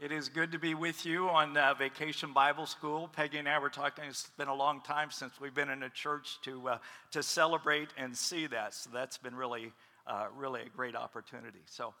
[0.00, 3.10] It is good to be with you on uh, Vacation Bible School.
[3.14, 5.90] Peggy and I were talking, it's been a long time since we've been in a
[5.90, 6.78] church to, uh,
[7.10, 8.72] to celebrate and see that.
[8.72, 9.74] So that's been really,
[10.06, 11.58] uh, really a great opportunity.
[11.66, 11.92] So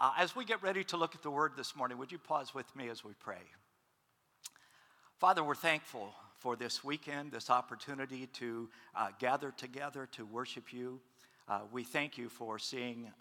[0.00, 2.56] uh, as we get ready to look at the word this morning, would you pause
[2.56, 3.44] with me as we pray?
[5.20, 10.98] Father, we're thankful for this weekend, this opportunity to uh, gather together to worship you.
[11.46, 13.12] Uh, we thank you for seeing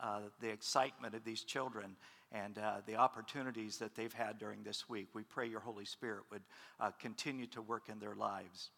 [0.42, 1.96] the excitement of these children
[2.34, 5.08] and uh, the opportunities that they've had during this week.
[5.14, 6.42] We pray your Holy Spirit would
[6.80, 8.72] uh, continue to work in their lives.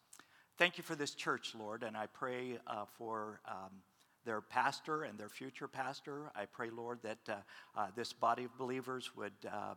[0.58, 3.82] Thank you for this church, Lord, and I pray uh, for um,
[4.26, 6.32] their pastor and their future pastor.
[6.36, 7.34] I pray, Lord, that uh,
[7.78, 9.76] uh, this body of believers would um,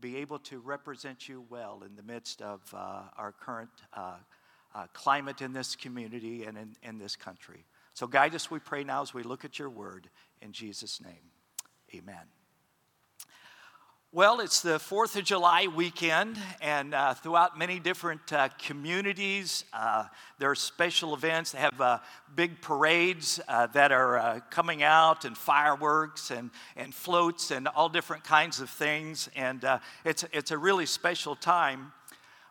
[0.00, 3.70] be able to represent you well in the midst of uh, our current
[4.92, 7.64] climate in this community and in, in this country.
[7.94, 10.08] So guide us, we pray now, as we look at your word.
[10.40, 11.32] In Jesus' name,
[11.92, 12.37] amen.
[14.10, 20.06] Well, it's the 4th of July weekend, and uh, throughout many different uh, communities, uh,
[20.38, 21.52] there are special events.
[21.52, 21.98] They have uh,
[22.34, 27.90] big parades uh, that are uh, coming out, and fireworks, and, and floats, and all
[27.90, 29.28] different kinds of things.
[29.36, 29.62] And
[30.06, 31.92] it's, it's a really special time.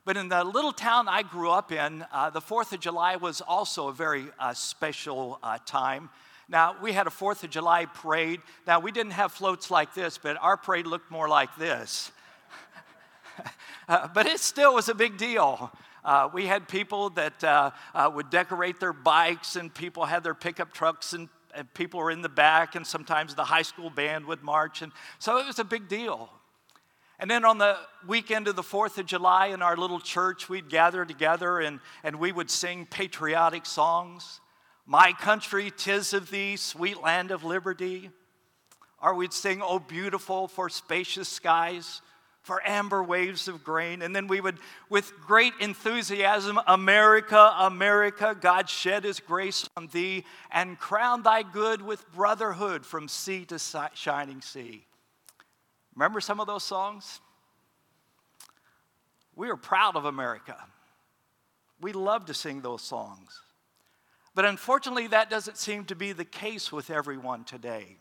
[0.06, 3.88] But in the little town I grew up in, the 4th of July was also
[3.88, 6.12] a very special time.
[6.50, 8.40] Now, we had a Fourth of July parade.
[8.66, 12.12] Now, we didn't have floats like this, but our parade looked more like this.
[13.90, 15.72] uh, but it still was a big deal.
[16.06, 20.34] Uh, we had people that uh, uh, would decorate their bikes, and people had their
[20.34, 24.25] pickup trucks, and, and people were in the back, and sometimes the high school band
[24.25, 24.81] would march.
[24.81, 26.30] And so it was a big deal.
[27.20, 30.70] And then on the weekend of the 4th of July in our little church, we'd
[30.70, 34.40] gather together and, and we would sing patriotic songs.
[34.90, 38.10] My country, tis of thee, sweet land of liberty.
[39.02, 42.02] Or we'd sing, Oh, beautiful for spacious skies,
[42.42, 44.02] for amber waves of grain.
[44.02, 44.58] And then we would,
[44.90, 51.81] with great enthusiasm, America, America, God shed his grace on thee and crown thy good
[51.81, 53.59] with brotherhood from sea to
[53.94, 54.86] shining sea.
[55.96, 57.20] Remember some of those songs?
[59.36, 60.58] We are proud of America.
[61.81, 63.42] We love to sing those songs.
[64.38, 67.98] But unfortunately, that doesn't seem to be the case with everyone today.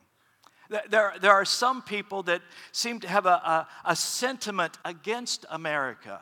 [0.90, 2.42] There, there are some people that
[2.72, 6.20] seem to have a, a, a sentiment against America.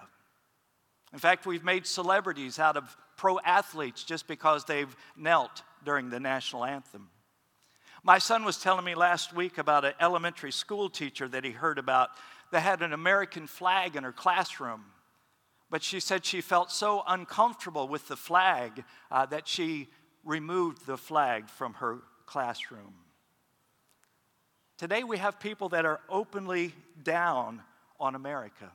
[1.13, 6.21] In fact, we've made celebrities out of pro athletes just because they've knelt during the
[6.21, 7.09] national anthem.
[8.05, 11.77] My son was telling me last week about an elementary school teacher that he heard
[11.77, 12.11] about
[12.53, 14.85] that had an American flag in her classroom.
[15.71, 19.89] But she said she felt so uncomfortable with the flag uh, that she
[20.25, 22.95] removed the flag from her classroom.
[24.77, 27.63] Today, we have people that are openly down
[28.01, 28.71] on America.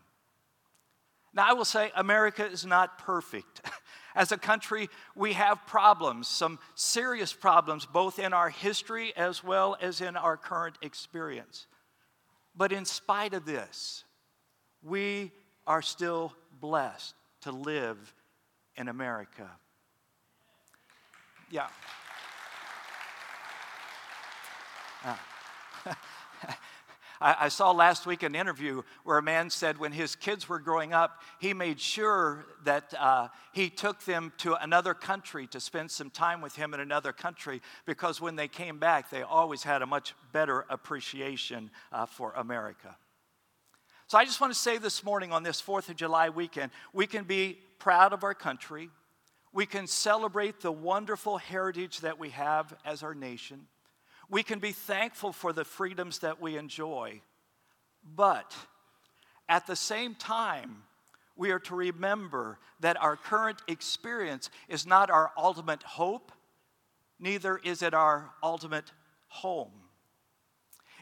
[1.34, 3.62] Now, I will say America is not perfect.
[4.16, 9.78] As a country, we have problems, some serious problems, both in our history as well
[9.81, 11.68] as in our current experience.
[12.56, 14.04] But in spite of this,
[14.81, 15.31] we
[15.68, 18.14] are still blessed to live
[18.76, 19.50] in America.
[21.50, 21.68] Yeah.
[25.06, 25.16] Uh.
[27.22, 30.94] I, saw last week an interview where a man said when his kids were growing
[30.94, 36.10] up, he made sure that uh, he took them to another country to spend some
[36.10, 39.86] time with him in another country because when they came back, they always had a
[39.86, 42.96] much better appreciation uh, for America.
[44.08, 47.06] So I just want to say this morning on this 4th of July weekend, we
[47.06, 48.90] can be proud of our country
[49.52, 53.68] we can celebrate the wonderful heritage that we have as our nation.
[54.30, 57.22] We can be thankful for the freedoms that we enjoy.
[58.16, 58.56] But
[59.48, 60.84] at the same time,
[61.36, 66.31] we are to remember that our current experience is not our ultimate hope,
[67.20, 68.92] neither is it our ultimate
[69.30, 69.72] home.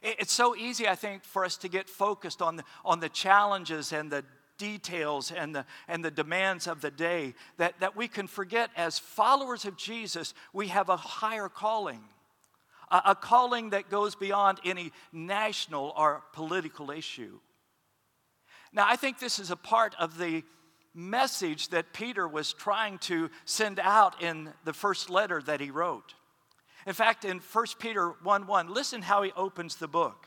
[0.03, 3.91] It's so easy, I think, for us to get focused on the, on the challenges
[3.91, 4.23] and the
[4.57, 8.99] details and the, and the demands of the day that, that we can forget as
[8.99, 12.01] followers of Jesus, we have a higher calling,
[12.91, 17.39] a, a calling that goes beyond any national or political issue.
[18.73, 20.43] Now, I think this is a part of the
[20.93, 26.15] message that Peter was trying to send out in the first letter that he wrote.
[26.85, 30.25] In fact, in 1 Peter 1 1, listen how he opens the book.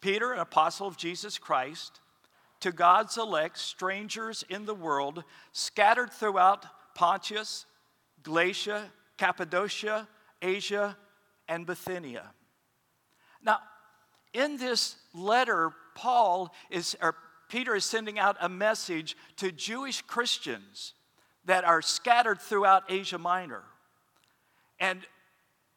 [0.00, 2.01] Peter, an apostle of Jesus Christ,
[2.62, 6.64] to God's elect, strangers in the world, scattered throughout
[6.94, 7.66] Pontus,
[8.22, 10.08] Galatia, Cappadocia,
[10.40, 10.96] Asia,
[11.48, 12.30] and Bithynia.
[13.44, 13.58] Now,
[14.32, 17.16] in this letter, Paul is, or
[17.48, 20.94] Peter is sending out a message to Jewish Christians
[21.44, 23.62] that are scattered throughout Asia Minor.
[24.78, 25.00] And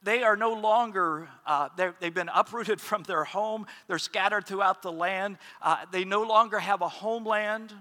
[0.04, 1.70] they are no longer, uh,
[2.00, 6.60] they've been uprooted from their home, they're scattered throughout the land, uh, they no longer
[6.60, 7.74] have a homeland.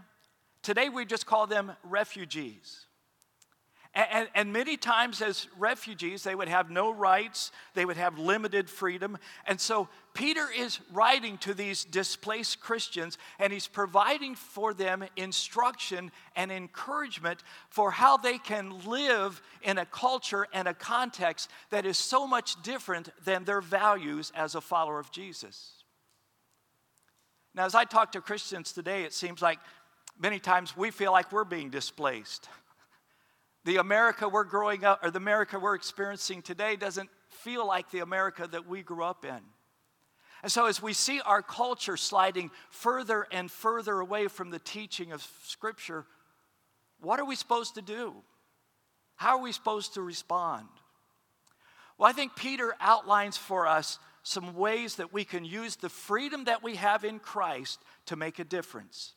[0.62, 2.86] Today we just call them refugees.
[3.94, 8.68] And, and, many times, as refugees, they would have no rights, they would have limited
[8.68, 9.16] freedom.
[9.46, 16.10] And so, Peter is writing to these displaced Christians, and he's providing for them instruction
[16.34, 21.96] and encouragement for how they can live in a culture and a context that is
[21.96, 25.84] so much different than their values as a follower of Jesus.
[27.54, 29.60] Now, as I talk to Christians today, it seems like
[30.18, 32.48] many times we feel like we're being displaced.
[33.64, 38.00] The America we're growing up, or the America we're experiencing today, doesn't feel like the
[38.00, 39.40] America that we grew up in.
[40.42, 45.12] And so, as we see our culture sliding further and further away from the teaching
[45.12, 46.04] of Scripture,
[47.00, 48.14] what are we supposed to do?
[49.16, 50.68] How are we supposed to respond?
[51.96, 56.44] Well, I think Peter outlines for us some ways that we can use the freedom
[56.44, 59.14] that we have in Christ to make a difference.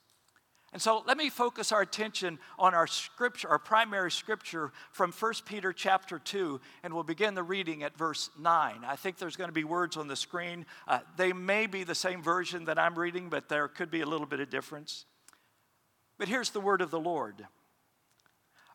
[0.74, 5.34] And so let me focus our attention on our scripture, our primary scripture from 1
[5.46, 8.82] Peter chapter 2, and we'll begin the reading at verse 9.
[8.86, 10.66] I think there's going to be words on the screen.
[10.88, 14.06] Uh, they may be the same version that I'm reading, but there could be a
[14.06, 15.06] little bit of difference.
[16.18, 17.48] But here's the word of the Lord.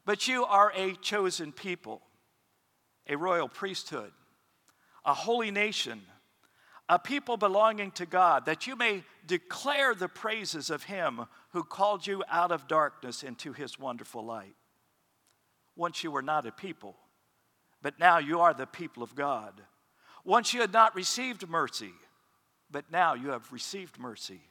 [0.06, 2.00] But you are a chosen people,
[3.06, 4.12] a royal priesthood,
[5.04, 6.00] a holy nation
[6.92, 11.22] a people belonging to God, that you may declare the praises of him
[11.52, 14.54] who called you out of darkness into his wonderful light.
[15.74, 16.94] Once you were not a people,
[17.80, 19.62] but now you are the people of God.
[20.22, 21.94] Once you had not received mercy,
[22.70, 24.42] but now you have received mercy.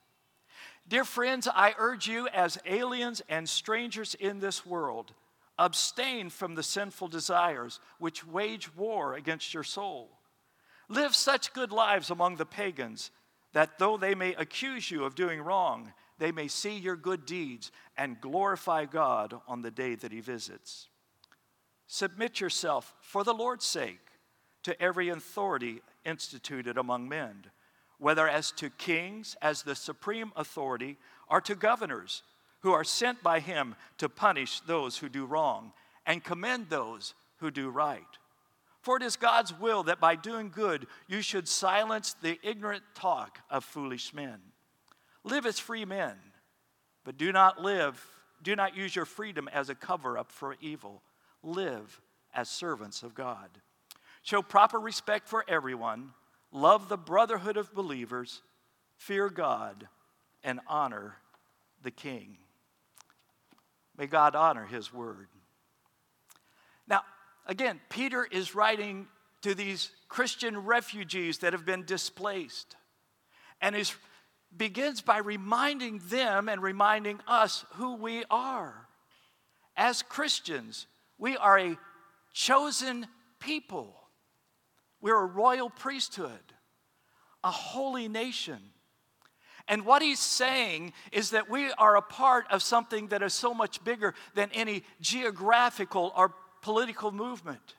[0.87, 5.13] Dear friends, I urge you as aliens and strangers in this world,
[5.59, 10.09] abstain from the sinful desires which wage war against your soul.
[10.91, 13.11] Live such good lives among the pagans
[13.53, 17.71] that though they may accuse you of doing wrong, they may see your good deeds
[17.95, 20.89] and glorify God on the day that He visits.
[21.87, 24.01] Submit yourself for the Lord's sake
[24.63, 27.45] to every authority instituted among men,
[27.97, 30.97] whether as to kings, as the supreme authority,
[31.29, 32.21] or to governors
[32.63, 35.71] who are sent by Him to punish those who do wrong
[36.05, 38.17] and commend those who do right.
[38.81, 43.39] For it is God's will that by doing good you should silence the ignorant talk
[43.49, 44.39] of foolish men.
[45.23, 46.15] Live as free men,
[47.03, 48.03] but do not live,
[48.41, 51.03] do not use your freedom as a cover up for evil.
[51.43, 52.01] Live
[52.33, 53.49] as servants of God.
[54.23, 56.13] Show proper respect for everyone,
[56.51, 58.41] love the brotherhood of believers,
[58.97, 59.87] fear God,
[60.43, 61.17] and honor
[61.83, 62.37] the king.
[63.97, 65.27] May God honor his word.
[67.47, 69.07] Again, Peter is writing
[69.41, 72.75] to these Christian refugees that have been displaced.
[73.61, 73.95] And is
[74.55, 78.87] begins by reminding them and reminding us who we are.
[79.77, 81.77] As Christians, we are a
[82.33, 83.07] chosen
[83.39, 83.95] people.
[84.99, 86.53] We're a royal priesthood,
[87.43, 88.59] a holy nation.
[89.67, 93.53] And what he's saying is that we are a part of something that is so
[93.53, 97.75] much bigger than any geographical or political movement.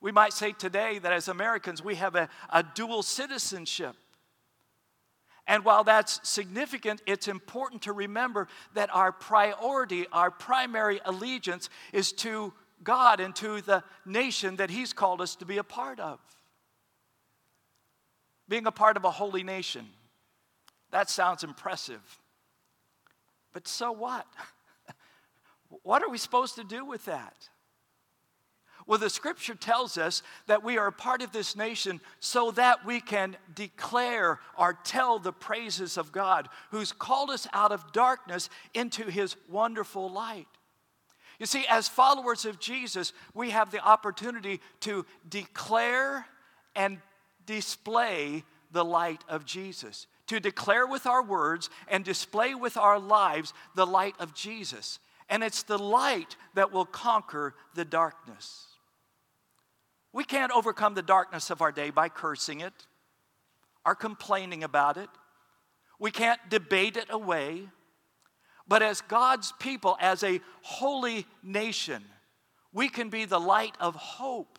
[0.00, 3.96] We might say today that as Americans, we have a, a dual citizenship.
[5.46, 12.12] And while that's significant, it's important to remember that our priority, our primary allegiance is
[12.14, 12.52] to
[12.82, 16.18] God and to the nation that He's called us to be a part of.
[18.48, 19.86] Being a part of a holy nation,
[20.90, 22.02] that sounds impressive.
[23.52, 24.26] But so what?
[25.82, 27.48] what are we supposed to do with that?
[28.86, 32.86] Well, the scripture tells us that we are a part of this nation so that
[32.86, 38.48] we can declare or tell the praises of God who's called us out of darkness
[38.74, 40.46] into his wonderful light.
[41.40, 46.26] You see, as followers of Jesus, we have the opportunity to declare
[46.76, 46.98] and
[47.44, 53.52] display the light of Jesus, to declare with our words and display with our lives
[53.74, 55.00] the light of Jesus.
[55.28, 58.66] And it's the light that will conquer the darkness.
[60.16, 62.72] We can't overcome the darkness of our day by cursing it
[63.84, 65.10] or complaining about it.
[65.98, 67.68] We can't debate it away.
[68.66, 72.02] But as God's people, as a holy nation,
[72.72, 74.58] we can be the light of hope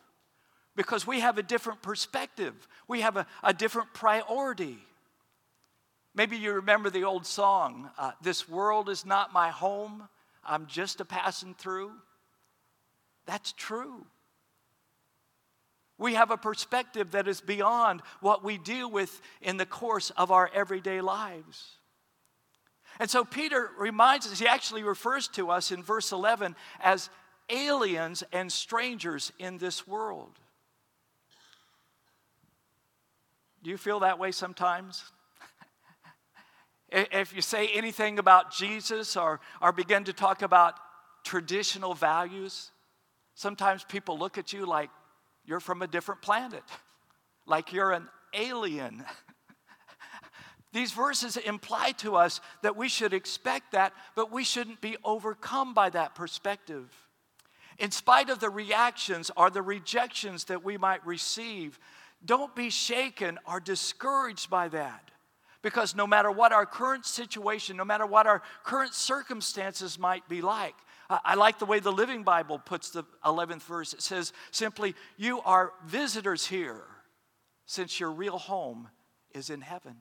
[0.76, 2.54] because we have a different perspective,
[2.88, 4.78] we have a, a different priority.
[6.14, 10.08] Maybe you remember the old song, uh, This world is not my home,
[10.46, 11.94] I'm just a passing through.
[13.26, 14.06] That's true.
[15.98, 20.32] We have a perspective that is beyond what we deal with in the course of
[20.32, 21.78] our everyday lives.
[23.00, 27.10] And so Peter reminds us, he actually refers to us in verse 11 as
[27.50, 30.40] aliens and strangers in this world.
[33.64, 35.04] Do you feel that way sometimes?
[36.90, 40.76] if you say anything about Jesus or, or begin to talk about
[41.24, 42.72] traditional values,
[43.36, 44.90] sometimes people look at you like
[45.48, 46.64] you're from a different planet,
[47.48, 49.04] like you're an alien.
[50.74, 55.74] These verses imply to us that we should expect that, but we shouldn't be overcome
[55.74, 56.94] by that perspective.
[57.80, 61.80] In spite of the reactions or the rejections that we might receive,
[62.26, 65.12] don't be shaken or discouraged by that.
[65.62, 70.42] Because no matter what our current situation, no matter what our current circumstances might be
[70.42, 70.76] like,
[71.10, 73.94] I like the way the Living Bible puts the 11th verse.
[73.94, 76.84] It says simply, You are visitors here,
[77.66, 78.90] since your real home
[79.32, 79.96] is in heaven.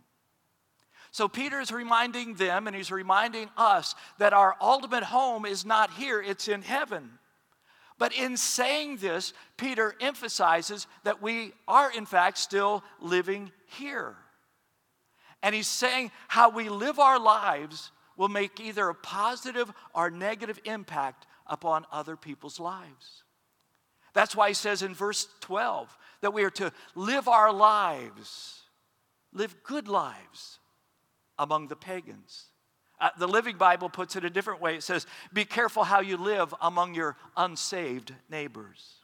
[1.13, 5.91] So Peter is reminding them and he's reminding us that our ultimate home is not
[5.93, 7.19] here, it's in heaven.
[7.99, 14.17] But in saying this, Peter emphasizes that we are, in fact, still living here.
[15.43, 20.59] And he's saying how we live our lives will make either a positive or negative
[20.65, 23.23] impact upon other people's lives.
[24.15, 28.63] That's why he says in verse 12 that we are to live our lives,
[29.33, 30.59] live good lives
[31.39, 32.47] among the pagans.
[32.99, 34.75] Uh, the Living Bible puts it a different way.
[34.75, 38.95] It says, Be careful how you live among your unsaved neighbors.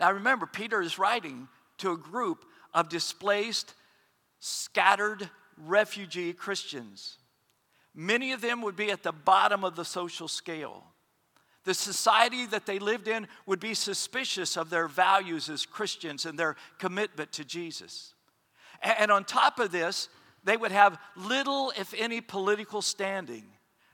[0.00, 1.48] Now remember, Peter is writing
[1.78, 3.74] to a group of displaced,
[4.38, 7.18] scattered refugee Christians.
[7.94, 10.84] Many of them would be at the bottom of the social scale.
[11.64, 16.38] The society that they lived in would be suspicious of their values as Christians and
[16.38, 18.14] their commitment to Jesus.
[18.80, 20.08] And on top of this,
[20.44, 23.44] they would have little, if any, political standing.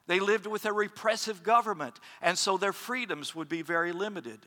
[0.06, 4.38] They lived with a repressive government, and so their freedoms would be very limited.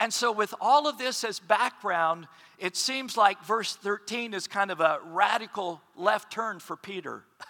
[0.00, 2.26] And so, with all of this as background,
[2.58, 7.24] it seems like verse 13 is kind of a radical left turn for Peter.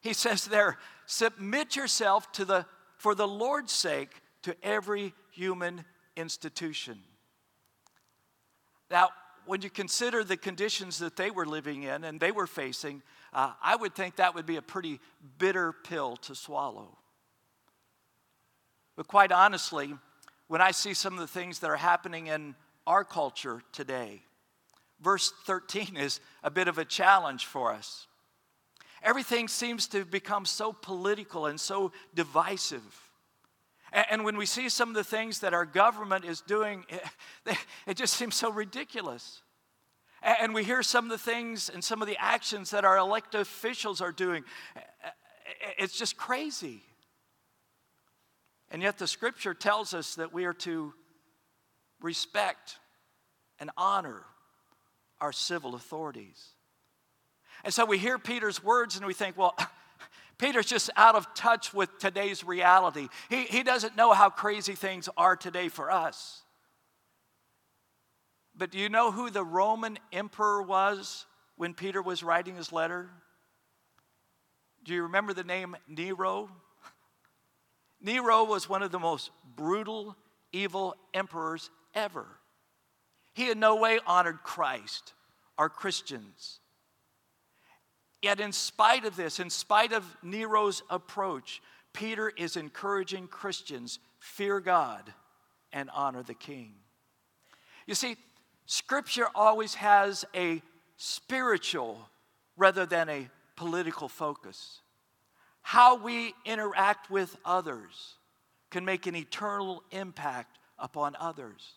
[0.00, 4.10] He says there, submit yourself to the, for the Lord's sake
[4.42, 5.84] to every human
[6.16, 6.98] institution.
[8.90, 9.10] Now,
[9.46, 13.02] when you consider the conditions that they were living in and they were facing,
[13.32, 15.00] uh, I would think that would be a pretty
[15.38, 16.98] bitter pill to swallow.
[18.96, 19.94] But quite honestly,
[20.48, 24.22] when I see some of the things that are happening in our culture today,
[25.00, 28.07] verse 13 is a bit of a challenge for us.
[29.02, 33.08] Everything seems to become so political and so divisive.
[33.92, 36.84] And when we see some of the things that our government is doing,
[37.86, 39.42] it just seems so ridiculous.
[40.22, 43.40] And we hear some of the things and some of the actions that our elected
[43.40, 44.44] officials are doing.
[45.78, 46.82] It's just crazy.
[48.70, 50.92] And yet the scripture tells us that we are to
[52.00, 52.78] respect
[53.58, 54.24] and honor
[55.20, 56.50] our civil authorities.
[57.64, 59.56] And so we hear Peter's words and we think, well,
[60.38, 63.08] Peter's just out of touch with today's reality.
[63.28, 66.42] He, he doesn't know how crazy things are today for us.
[68.56, 73.10] But do you know who the Roman emperor was when Peter was writing his letter?
[74.84, 76.50] Do you remember the name Nero?
[78.00, 80.16] Nero was one of the most brutal,
[80.52, 82.26] evil emperors ever.
[83.34, 85.14] He in no way honored Christ
[85.56, 86.60] or Christians.
[88.22, 94.60] Yet, in spite of this, in spite of Nero's approach, Peter is encouraging Christians fear
[94.60, 95.12] God
[95.72, 96.74] and honor the king.
[97.86, 98.16] You see,
[98.66, 100.62] Scripture always has a
[100.96, 102.08] spiritual
[102.56, 104.80] rather than a political focus.
[105.62, 108.16] How we interact with others
[108.70, 111.74] can make an eternal impact upon others.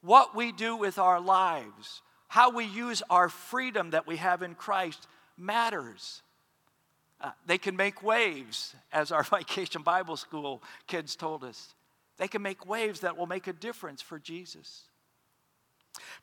[0.00, 4.54] What we do with our lives, how we use our freedom that we have in
[4.54, 5.06] Christ
[5.38, 6.22] matters.
[7.20, 11.74] Uh, they can make waves, as our vacation Bible school kids told us.
[12.16, 14.84] They can make waves that will make a difference for Jesus.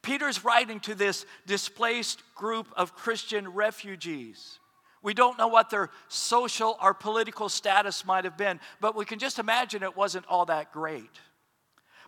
[0.01, 4.59] Peter's writing to this displaced group of Christian refugees.
[5.01, 9.19] We don't know what their social or political status might have been, but we can
[9.19, 11.11] just imagine it wasn't all that great.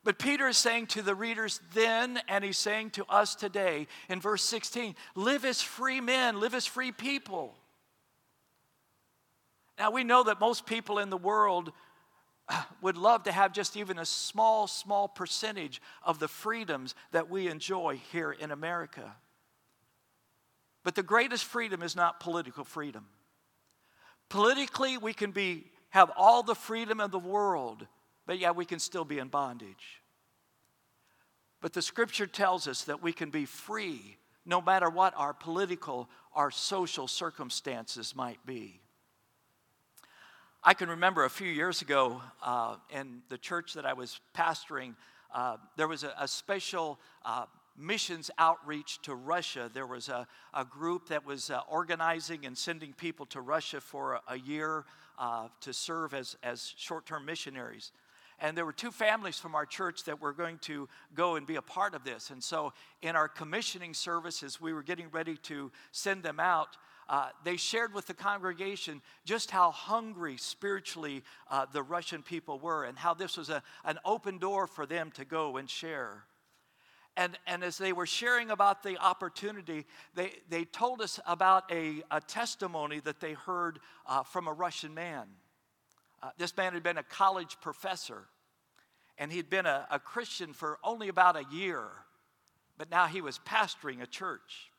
[0.07, 4.21] But Peter is saying to the readers then, and he's saying to us today in
[4.21, 7.57] verse 16 live as free men, live as free people.
[9.77, 11.73] Now, we know that most people in the world
[12.47, 17.29] uh, would love to have just even a small, small percentage of the freedoms that
[17.29, 19.13] we enjoy here in America.
[20.85, 23.07] But the greatest freedom is not political freedom.
[24.29, 27.87] Politically, we can be, have all the freedom in the world,
[28.27, 30.03] but yet we can still be in bondage.
[31.61, 36.07] But the scripture tells us that we can be free no matter what our political,
[36.33, 38.79] our social circumstances might be.
[40.63, 44.95] I can remember a few years ago uh, in the church that I was pastoring,
[45.33, 47.45] uh, there was a, a special uh,
[47.77, 49.69] missions outreach to Russia.
[49.73, 54.15] There was a, a group that was uh, organizing and sending people to Russia for
[54.15, 54.85] a, a year
[55.17, 57.91] uh, to serve as, as short term missionaries.
[58.39, 61.55] And there were two families from our church that were going to go and be
[61.55, 62.29] a part of this.
[62.29, 66.77] And so, in our commissioning services, we were getting ready to send them out
[67.09, 72.83] uh, they shared with the congregation just how hungry spiritually uh, the Russian people were
[72.83, 76.23] and how this was a, an open door for them to go and share.
[77.15, 82.03] And, and as they were sharing about the opportunity, they, they told us about a,
[82.11, 85.27] a testimony that they heard uh, from a Russian man.
[86.21, 88.23] Uh, this man had been a college professor,
[89.17, 91.85] and he'd been a, a Christian for only about a year,
[92.77, 94.71] but now he was pastoring a church.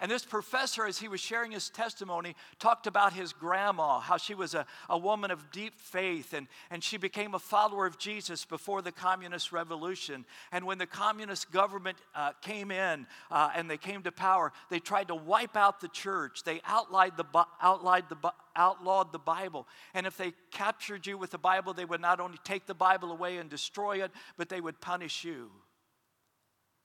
[0.00, 4.32] And this professor, as he was sharing his testimony, talked about his grandma, how she
[4.32, 8.44] was a, a woman of deep faith, and, and she became a follower of Jesus
[8.44, 10.24] before the communist revolution.
[10.52, 14.78] And when the communist government uh, came in uh, and they came to power, they
[14.78, 16.44] tried to wipe out the church.
[16.44, 17.24] They outlawed the,
[17.60, 19.66] outlawed the, outlawed the Bible.
[19.94, 23.10] And if they captured you with the Bible, they would not only take the Bible
[23.10, 25.50] away and destroy it, but they would punish you.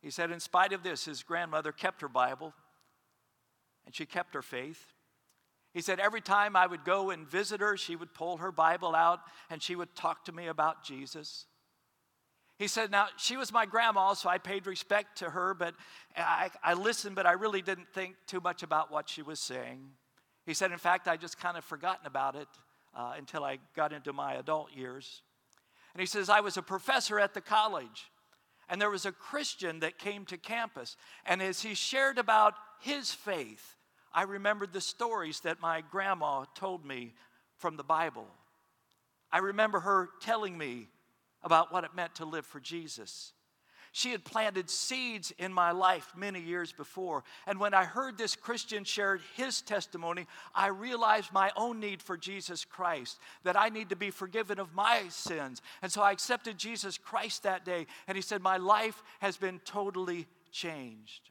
[0.02, 2.56] He said, in spite of this, his grandmother kept her Bible
[3.86, 4.94] and she kept her faith.
[5.74, 8.96] He said, Every time I would go and visit her, she would pull her Bible
[8.96, 11.46] out and she would talk to me about Jesus.
[12.60, 15.74] He said, Now, she was my grandma, so I paid respect to her, but
[16.16, 19.90] I, I listened, but I really didn't think too much about what she was saying.
[20.46, 22.48] He said, In fact, I just kind of forgotten about it
[22.96, 25.24] uh, until I got into my adult years.
[25.94, 28.12] And he says, I was a professor at the college,
[28.70, 30.96] and there was a Christian that came to campus.
[31.26, 33.78] And as he shared about his faith,
[34.14, 37.14] I remembered the stories that my grandma told me
[37.58, 38.28] from the Bible.
[39.32, 40.88] I remember her telling me
[41.42, 43.34] about what it meant to live for Jesus.
[43.96, 47.24] She had planted seeds in my life many years before.
[47.46, 52.18] And when I heard this Christian shared his testimony, I realized my own need for
[52.18, 55.62] Jesus Christ, that I need to be forgiven of my sins.
[55.84, 57.86] And so I accepted Jesus Christ that day.
[58.08, 61.30] And he said, My life has been totally changed.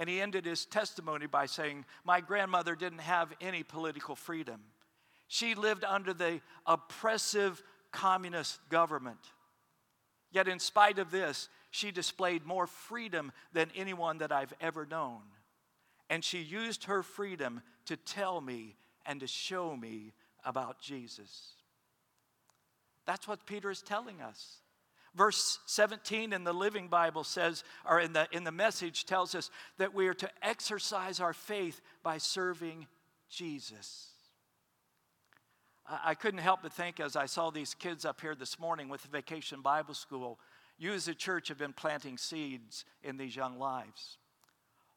[0.00, 4.62] And he ended his testimony by saying, My grandmother didn't have any political freedom.
[5.28, 9.20] She lived under the oppressive communist government.
[10.32, 15.20] Yet, in spite of this, she displayed more freedom than anyone that I've ever known.
[16.08, 20.14] And she used her freedom to tell me and to show me
[20.46, 21.52] about Jesus.
[23.04, 24.60] That's what Peter is telling us.
[25.14, 29.50] Verse 17 in the Living Bible says, or in the, in the message tells us
[29.78, 32.86] that we are to exercise our faith by serving
[33.28, 34.08] Jesus.
[35.86, 38.88] I, I couldn't help but think as I saw these kids up here this morning
[38.88, 40.38] with the Vacation Bible School,
[40.78, 44.16] you as a church have been planting seeds in these young lives.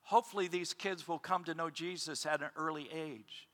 [0.04, 3.48] Hopefully, these kids will come to know Jesus at an early age.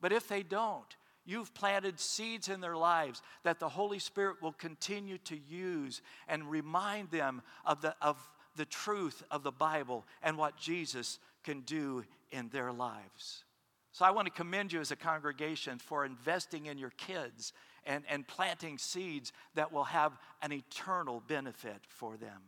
[0.00, 0.96] But if they don't,
[1.26, 6.48] You've planted seeds in their lives that the Holy Spirit will continue to use and
[6.48, 8.16] remind them of the, of
[8.54, 13.44] the truth of the Bible and what Jesus can do in their lives.
[13.92, 17.52] So I want to commend you as a congregation for investing in your kids
[17.84, 22.42] and, and planting seeds that will have an eternal benefit for them.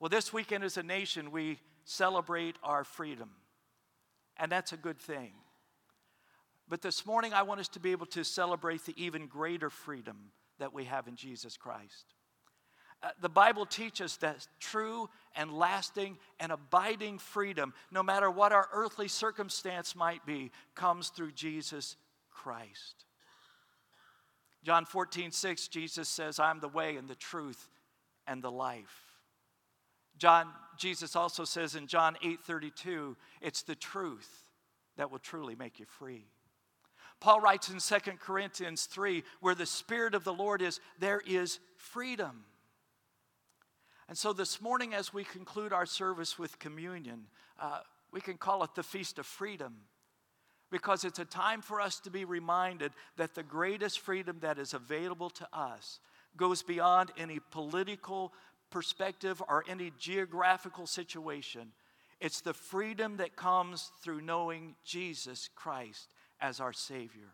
[0.00, 3.30] Well, this weekend as a nation, we celebrate our freedom,
[4.36, 5.32] and that's a good thing.
[6.72, 10.16] But this morning, I want us to be able to celebrate the even greater freedom
[10.58, 12.14] that we have in Jesus Christ.
[13.02, 18.70] Uh, the Bible teaches that true and lasting and abiding freedom, no matter what our
[18.72, 21.96] earthly circumstance might be, comes through Jesus
[22.30, 23.04] Christ.
[24.64, 27.68] John 14, 6, Jesus says, I'm the way and the truth
[28.26, 29.18] and the life.
[30.16, 34.46] John, Jesus also says in John 8, 32, it's the truth
[34.96, 36.24] that will truly make you free.
[37.22, 41.60] Paul writes in 2 Corinthians 3 where the Spirit of the Lord is, there is
[41.76, 42.44] freedom.
[44.08, 47.28] And so this morning, as we conclude our service with communion,
[47.60, 47.78] uh,
[48.10, 49.72] we can call it the Feast of Freedom
[50.72, 54.74] because it's a time for us to be reminded that the greatest freedom that is
[54.74, 56.00] available to us
[56.36, 58.32] goes beyond any political
[58.70, 61.70] perspective or any geographical situation.
[62.20, 66.11] It's the freedom that comes through knowing Jesus Christ
[66.42, 67.30] as our Savior.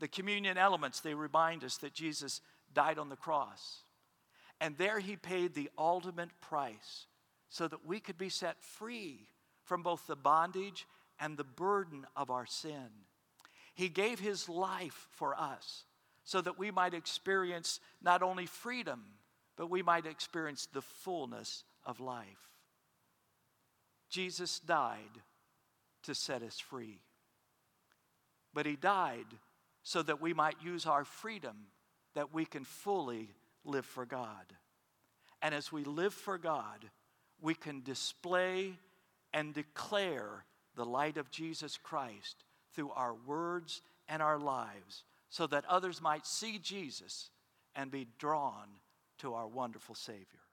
[0.00, 2.40] The communion elements, they remind us that Jesus
[2.72, 3.82] died on the cross.
[4.60, 7.06] And there he paid the ultimate price
[7.50, 9.26] so that we could be set free
[9.64, 10.86] from both the bondage
[11.20, 12.88] and the burden of our sin.
[13.74, 15.84] He gave his life for us
[16.24, 19.02] so that we might experience not only freedom,
[19.56, 22.26] but we might experience the fullness of life.
[24.08, 25.22] Jesus died
[26.04, 27.00] to set us free.
[28.54, 29.26] But he died
[29.82, 31.66] so that we might use our freedom
[32.14, 33.28] that we can fully
[33.64, 34.46] live for God.
[35.42, 36.88] And as we live for God,
[37.42, 38.72] we can display
[39.32, 40.44] and declare
[40.76, 46.26] the light of Jesus Christ through our words and our lives so that others might
[46.26, 47.30] see Jesus
[47.74, 48.68] and be drawn
[49.18, 50.43] to our wonderful Savior.